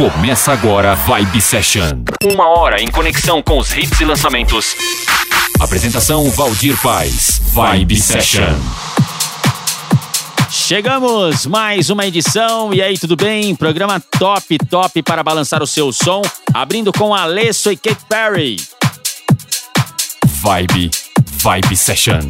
[0.00, 2.02] Começa agora Vibe Session.
[2.24, 4.74] Uma hora em conexão com os hits e lançamentos.
[5.60, 7.38] Apresentação Valdir Paz.
[7.52, 8.58] Vibe Session.
[10.50, 12.72] Chegamos, mais uma edição.
[12.72, 13.54] E aí, tudo bem?
[13.54, 16.22] Programa top, top para balançar o seu som.
[16.54, 18.56] Abrindo com Alesso e Kate Perry.
[20.24, 20.90] Vibe,
[21.42, 22.20] Vibe Session.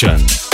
[0.00, 0.47] Vibe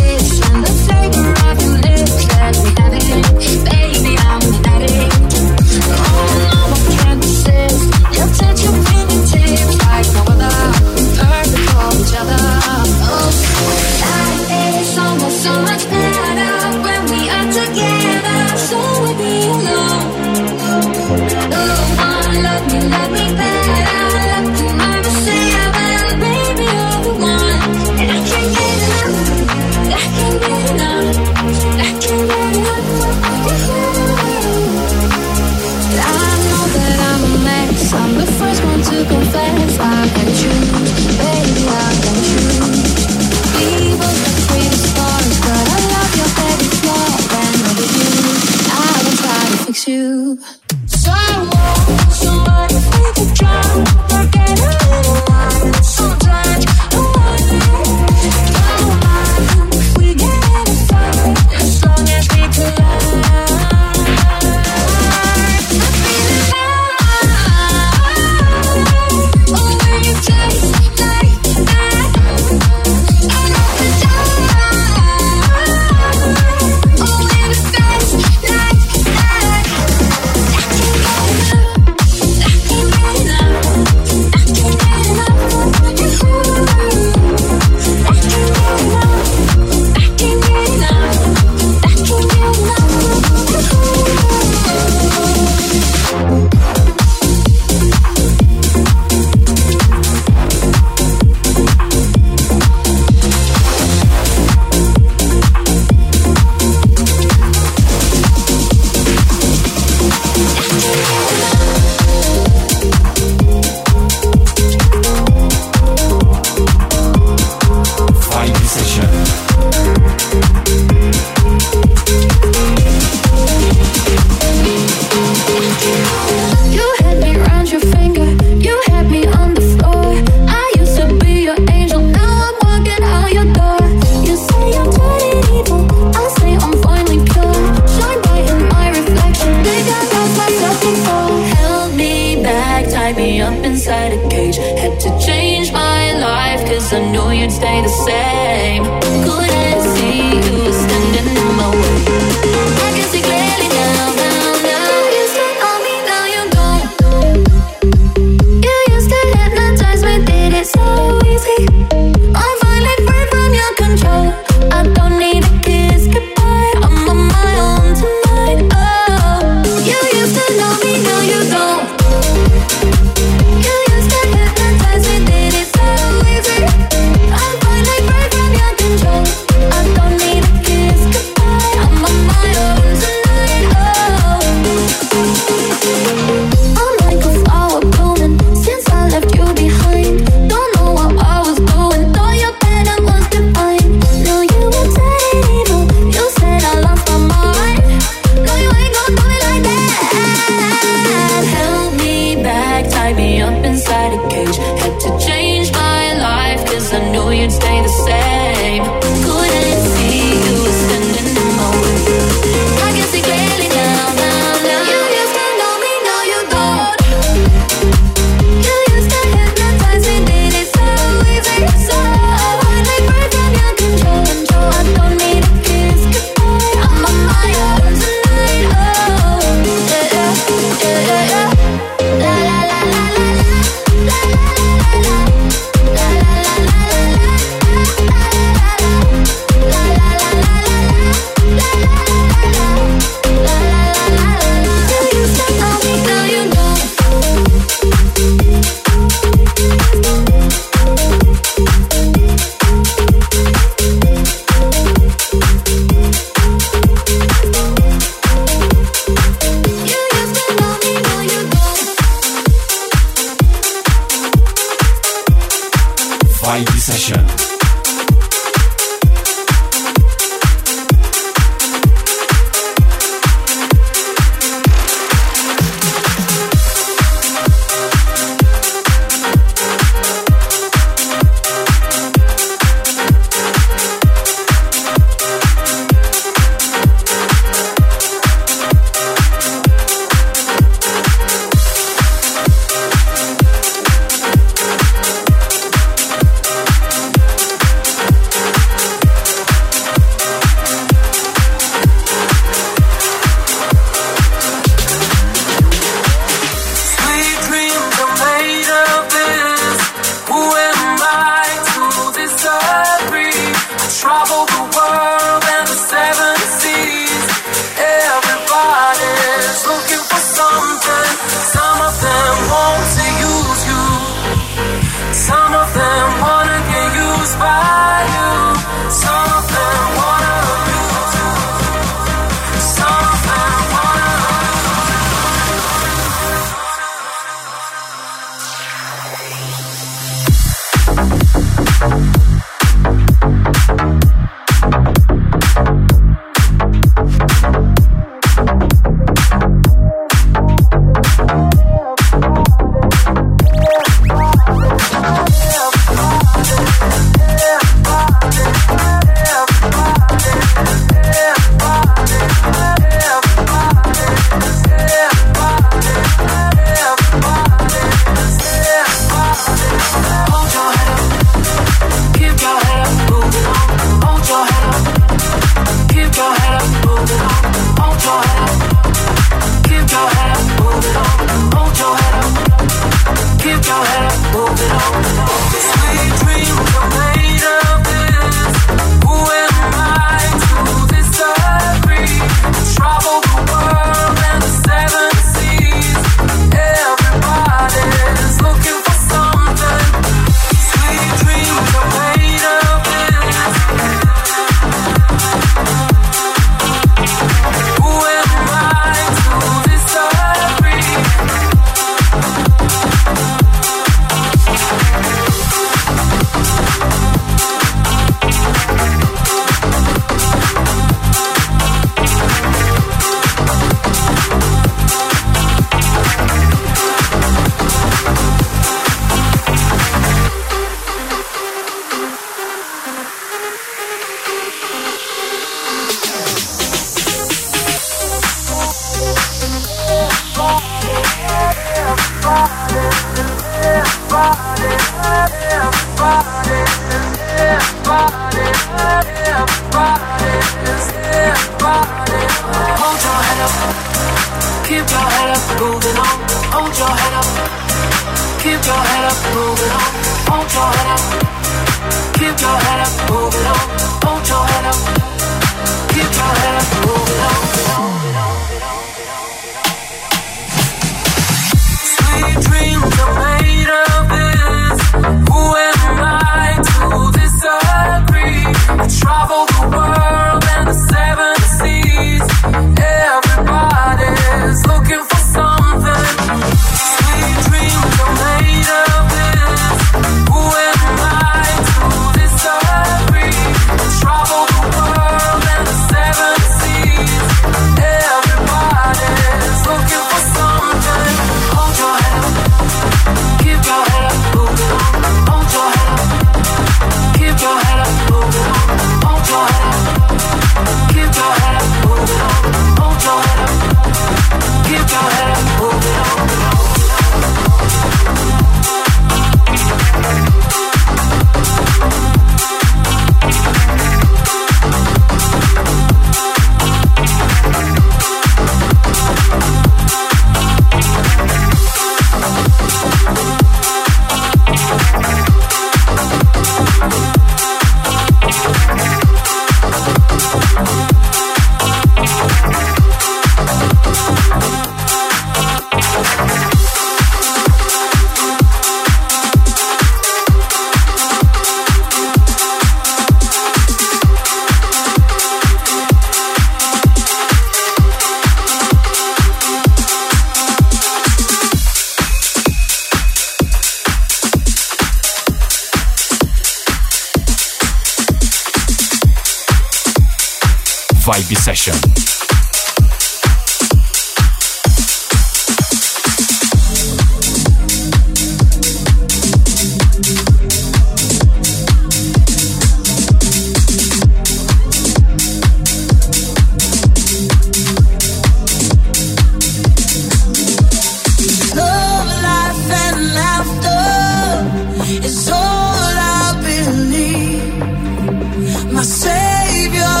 [599.60, 600.00] Vibe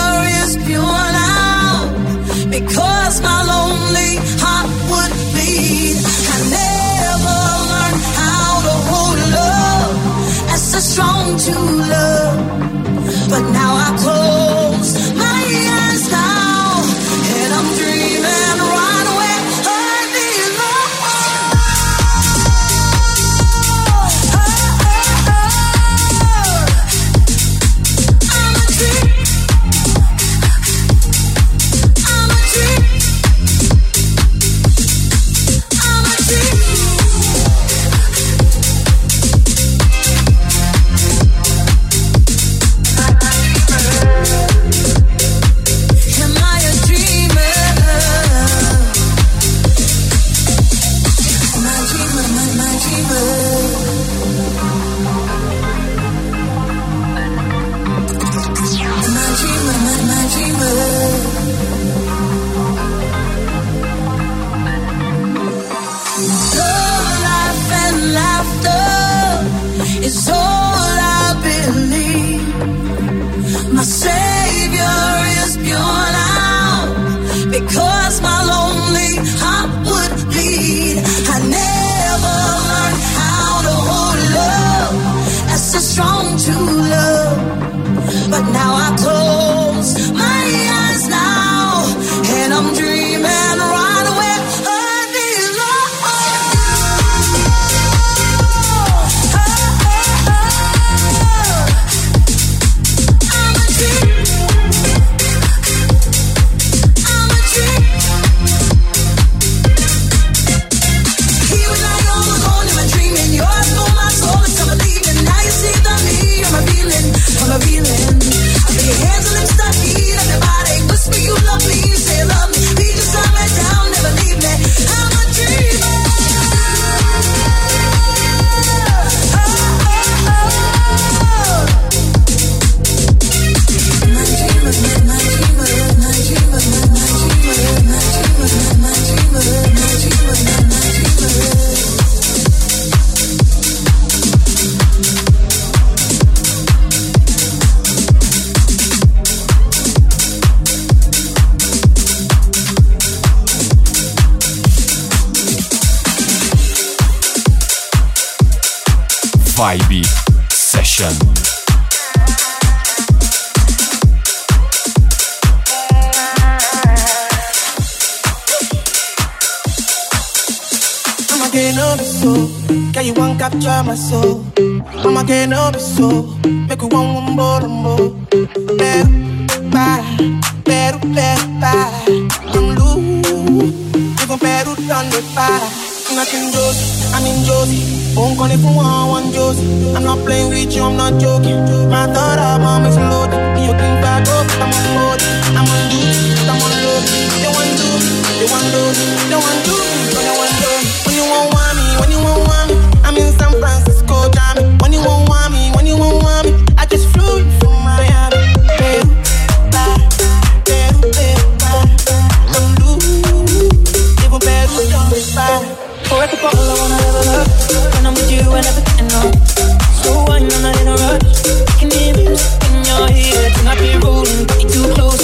[224.70, 225.19] too close.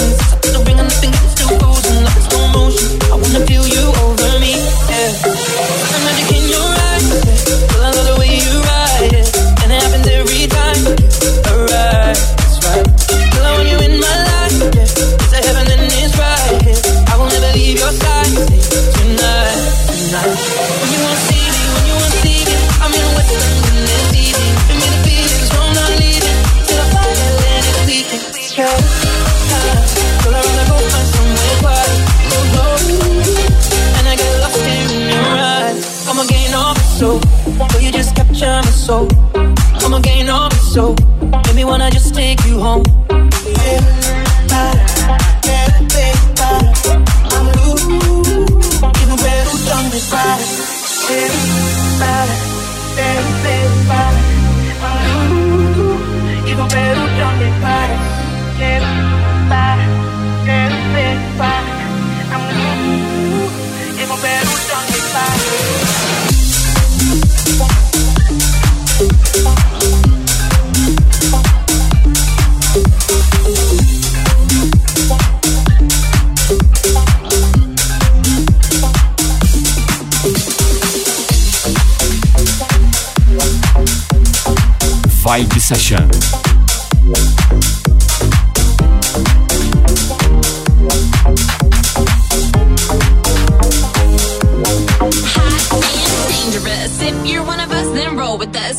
[85.67, 86.07] session.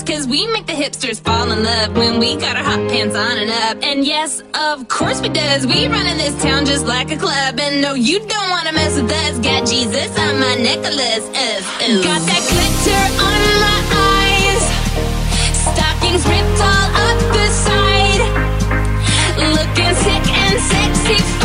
[0.06, 3.36] Cause we make the hipsters fall in love when we got our hot pants on
[3.38, 3.84] and up.
[3.84, 5.66] And yes, of course we does.
[5.66, 7.60] We run in this town just like a club.
[7.60, 9.38] And no, you don't wanna mess with us.
[9.38, 11.26] Got Jesus on my necklace.
[11.26, 12.02] Ooh, ooh.
[12.02, 13.97] Got that glitter on my
[15.98, 18.20] stockings ripped all up the side,
[19.38, 21.37] looking sick and sexy.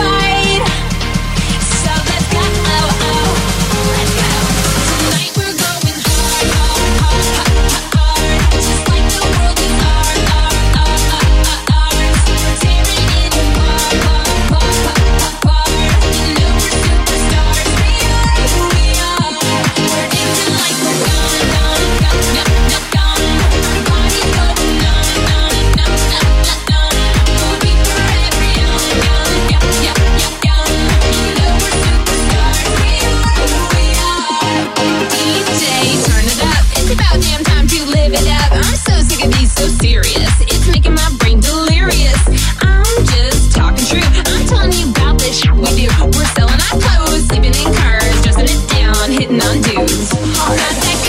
[49.34, 51.03] non-dudes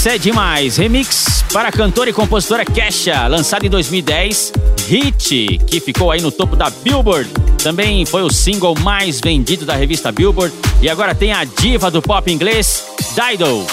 [0.00, 0.78] Você é demais.
[0.78, 4.50] Remix para a cantora e compositora Kesha, lançado em 2010,
[4.88, 7.28] Hit, que ficou aí no topo da Billboard.
[7.62, 10.54] Também foi o single mais vendido da revista Billboard.
[10.80, 12.82] E agora tem a diva do pop inglês,
[13.14, 13.66] Dido.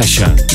[0.00, 0.49] Session.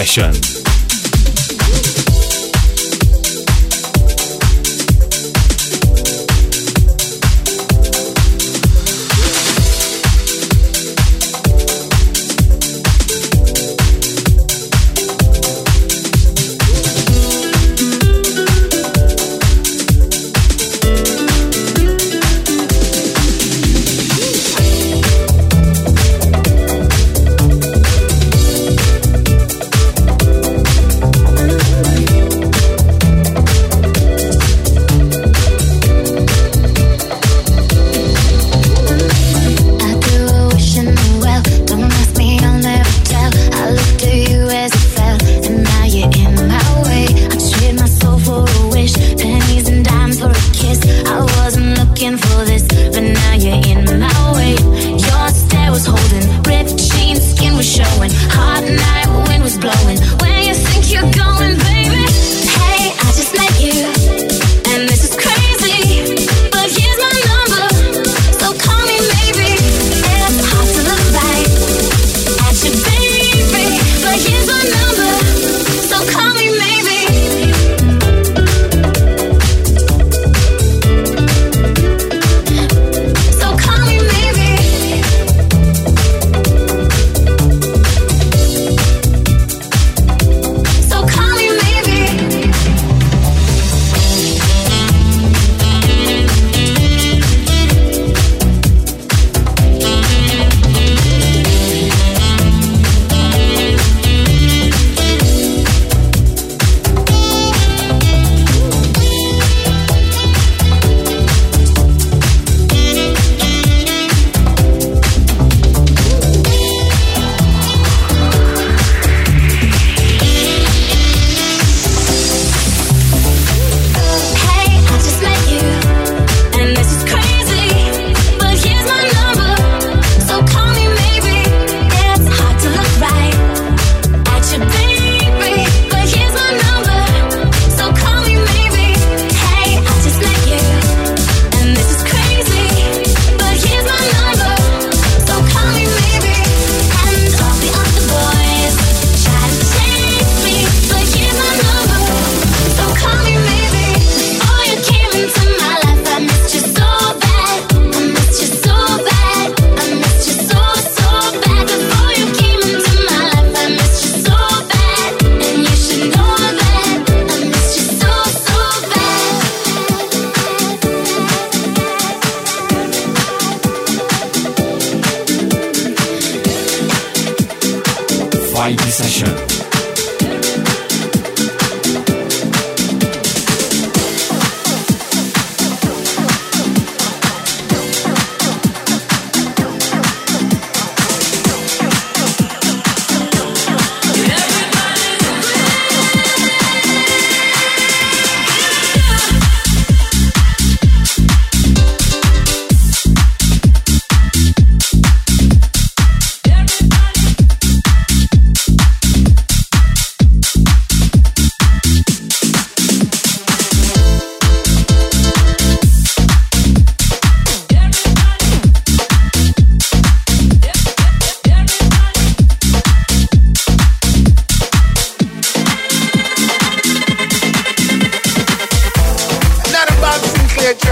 [0.00, 0.49] Session.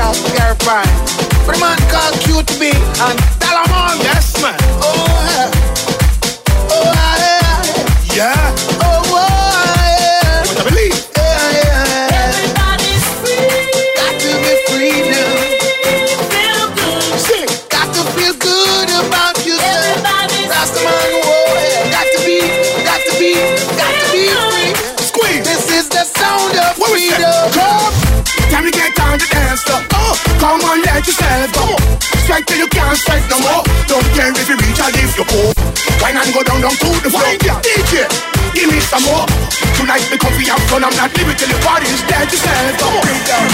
[0.09, 0.89] Track, they're fine.
[1.55, 4.03] A man called QTB and Dalamon.
[4.03, 4.57] Yes, man.
[4.81, 4.95] Oh,
[5.29, 5.51] yeah.
[6.71, 6.93] Oh,
[8.15, 8.17] yeah.
[8.17, 8.88] Yeah.
[30.65, 31.77] On, let yourself go.
[32.25, 33.63] Strike till you can't strike no more.
[33.87, 35.53] Don't care if you reach or if you go.
[36.01, 37.25] Why not go down, down to the floor?
[37.63, 38.07] DJ,
[38.55, 39.27] give me some more.
[39.77, 40.85] Tonight be comfy and fun.
[40.85, 42.31] I'm not leaving till the party's dead.
[42.31, 42.89] Yourself go.
[43.03, 43.49] Bring down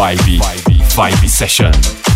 [0.00, 0.40] vibey,
[0.96, 2.09] vibey session.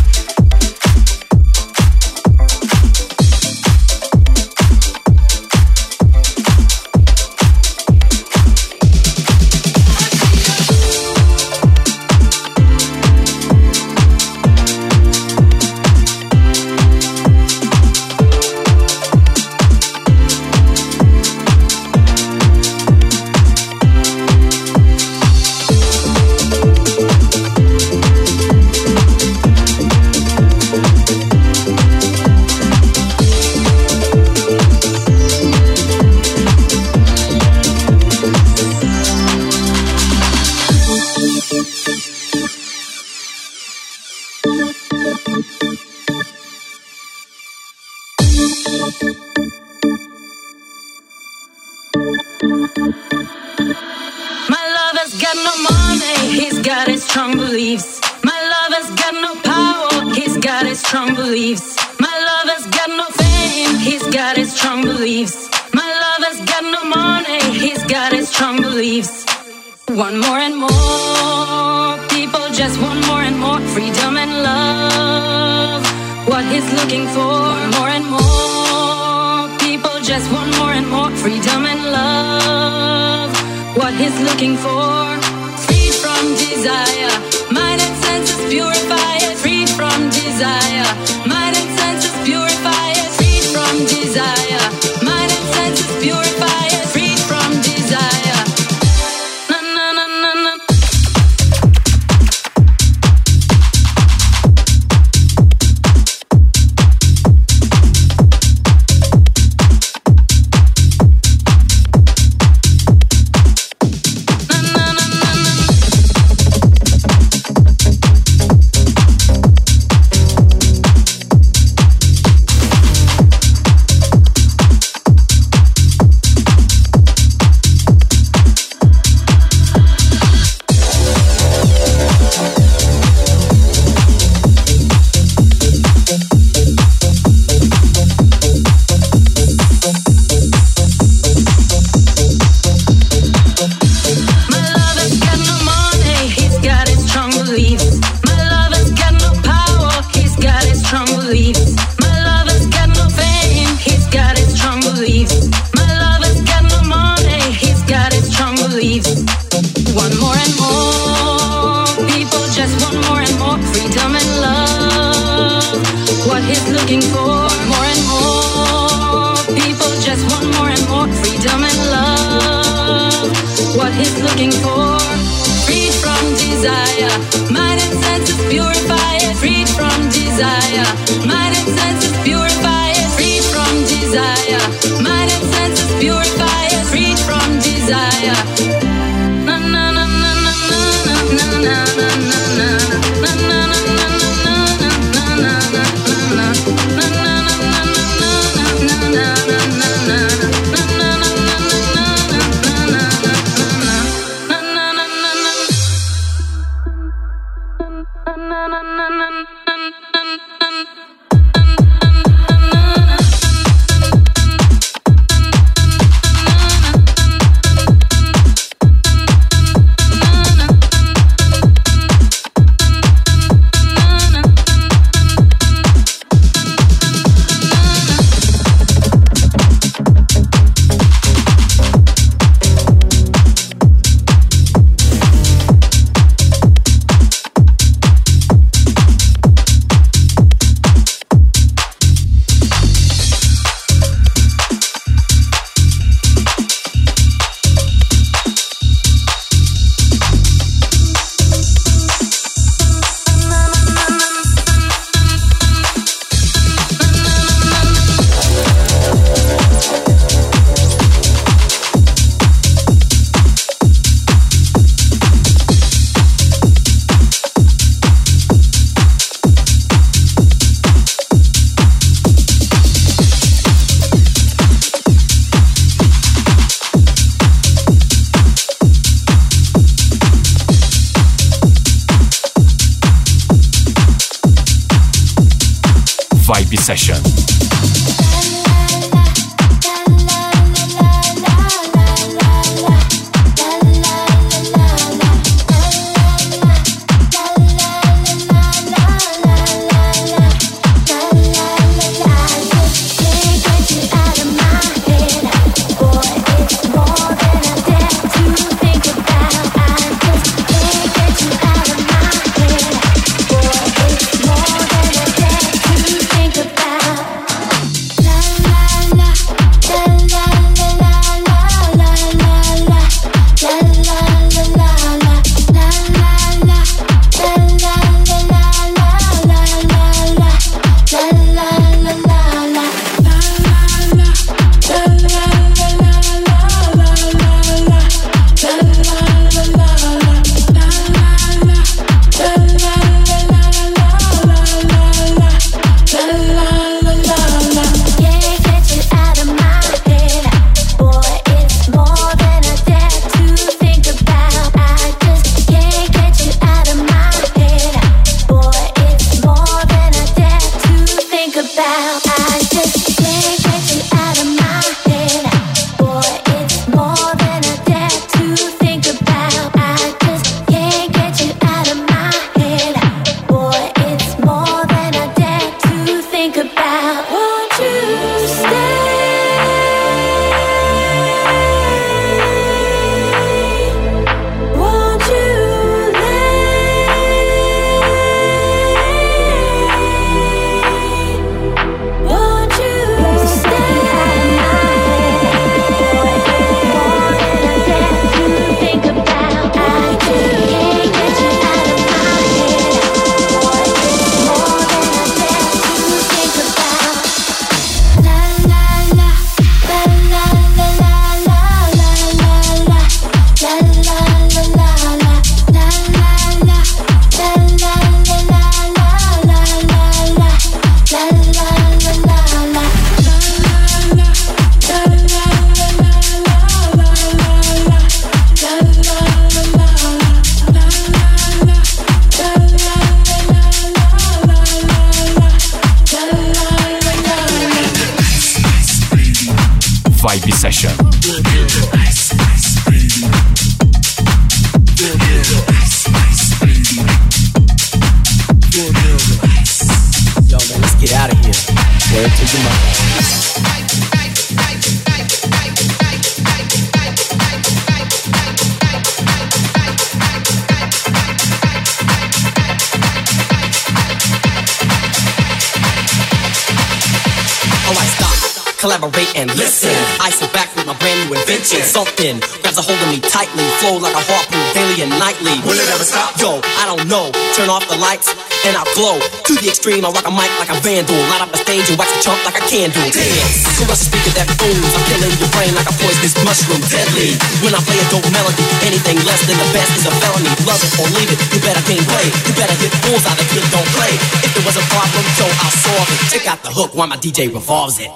[469.39, 469.95] And listen.
[470.19, 471.87] I sit back with my brand new invention.
[471.87, 475.55] Something grabs a hold of me tightly, flow like a harpoon daily and nightly.
[475.63, 476.35] Will it ever stop?
[476.35, 477.31] Yo, I don't know.
[477.55, 478.35] Turn off the lights
[478.67, 480.03] and I'll glow to the extreme.
[480.03, 482.43] I rock a mic like a vandal, light up a stage and wax a chump
[482.43, 483.07] like a candle.
[483.15, 484.91] Dance, caress a speaker that booms.
[484.99, 487.39] I'm killing your brain like a poisonous mushroom, deadly.
[487.63, 490.51] When I play a dope melody, anything less than the best is a felony.
[490.67, 492.35] Love it or leave it, you better gain weight.
[492.51, 494.11] You better hit bulls out of good don't play.
[494.43, 496.19] If there was a problem, yo, I'll solve it.
[496.35, 498.11] Check out the hook while my DJ revolves it.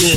[0.00, 0.16] Tempo.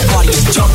[0.00, 0.70] I'm on the drum.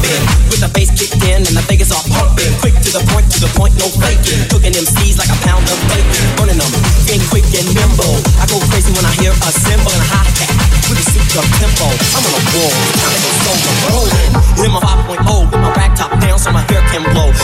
[2.61, 4.45] Quick to the point to the point, no fakin'.
[4.53, 6.71] Cookin' MCs like a pound of bacon, burnin' 'em,
[7.07, 10.29] gettin' quick and nimble, I go crazy when I hear a cymbal and a hot
[10.37, 10.53] cak.
[10.87, 13.92] To the super tempo, I'm on a roll, time to go solo,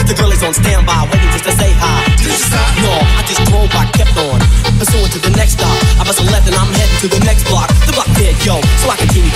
[0.10, 2.02] The girl is on standby, waiting just to say hi.
[2.18, 2.66] Did you stop?
[2.82, 4.42] No, I just drove, I kept on.
[4.82, 5.70] Pursuing to the next stop.
[6.02, 7.70] I bust a left and I'm heading to the next block.
[7.86, 9.30] The block dead, yo, so I continue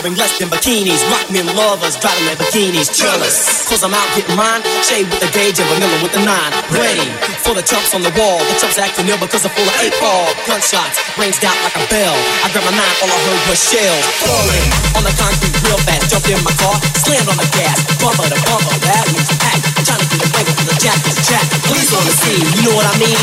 [0.00, 1.04] wearing less than bikinis.
[1.12, 2.88] Rock men lovers, driving their bikinis.
[2.88, 4.64] Jealous, cause I'm out getting mine.
[4.80, 6.52] Shade with the gauge and vanilla with the nine.
[6.72, 7.04] Ready
[7.44, 8.40] for the chumps on the wall.
[8.48, 10.32] The chumps acting ill because they're full of eight ball.
[10.48, 12.16] Gunshots ranged out like a bell.
[12.44, 14.04] I grabbed my nine, all I heard was shells.
[14.24, 16.08] Falling on the concrete real fast.
[16.08, 17.76] Jumped in my car, slammed on the gas.
[18.00, 19.64] Bumper to bumper, that means packed.
[19.76, 20.98] I'm trying to get a wrangle for the jack
[21.28, 21.44] jack.
[21.68, 23.20] Police on the scene, you know what I mean?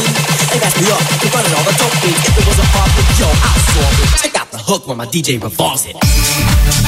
[0.53, 2.21] They got me up, they running all the dope things.
[2.23, 4.09] If it was a problem, yo, I'll solve it.
[4.21, 6.86] Check out hook when my DJ revolves it.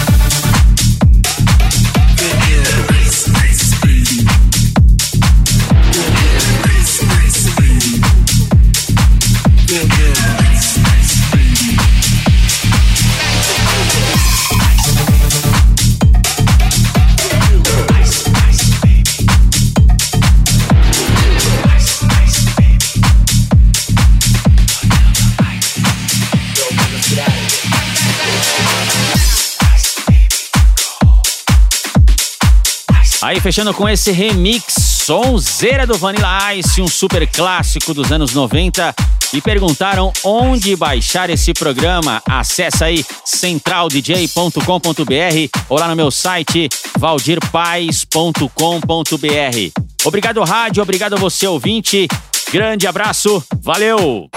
[33.29, 34.73] Aí fechando com esse remix
[35.05, 38.95] sonzeira do Vanilla Ice, um super clássico dos anos 90.
[39.31, 42.23] E perguntaram onde baixar esse programa.
[42.27, 49.81] Acesse aí centraldj.com.br ou lá no meu site valdirpaes.com.br.
[50.03, 52.07] Obrigado rádio, obrigado você ouvinte.
[52.51, 54.27] Grande abraço, valeu!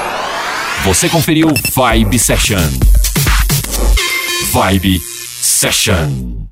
[0.85, 2.69] Você conferiu Vibe Session.
[4.53, 5.01] Vibe
[5.41, 6.52] Session.